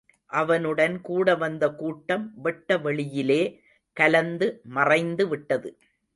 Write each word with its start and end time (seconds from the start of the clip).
அவனுடன் 0.31 1.01
கூட 1.01 1.35
வந்த 1.35 1.69
கூட்டம் 1.69 2.31
வெட்ட 2.35 2.77
வெளியிலே 2.77 3.41
கலந்து 3.97 4.61
மறைந்துவிட்டது. 4.75 5.71